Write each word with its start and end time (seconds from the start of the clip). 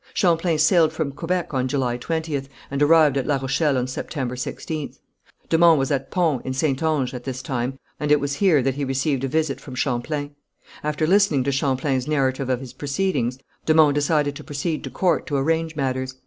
Champlain 0.15 0.57
sailed 0.57 0.91
from 0.91 1.11
Quebec 1.11 1.53
on 1.53 1.67
July 1.67 1.95
20th, 1.95 2.47
and 2.71 2.81
arrived 2.81 3.17
at 3.17 3.27
La 3.27 3.35
Rochelle 3.35 3.77
on 3.77 3.85
September 3.85 4.33
16th. 4.35 4.97
De 5.47 5.59
Monts 5.59 5.77
was 5.77 5.91
at 5.91 6.09
Pons, 6.09 6.41
in 6.43 6.53
Saintonge, 6.55 7.13
at 7.13 7.23
this 7.23 7.43
time, 7.43 7.77
and 7.99 8.11
it 8.11 8.19
was 8.19 8.37
here 8.37 8.63
that 8.63 8.73
he 8.73 8.83
received 8.83 9.23
a 9.23 9.27
visit 9.27 9.61
from 9.61 9.75
Champlain. 9.75 10.31
After 10.83 11.05
listening 11.05 11.43
to 11.43 11.51
Champlain's 11.51 12.07
narrative 12.07 12.49
of 12.49 12.61
his 12.61 12.73
proceedings, 12.73 13.37
de 13.67 13.75
Monts 13.75 13.93
decided 13.93 14.35
to 14.37 14.43
proceed 14.43 14.83
to 14.85 14.89
court 14.89 15.27
to 15.27 15.35
arrange 15.37 15.75
matters. 15.75 16.15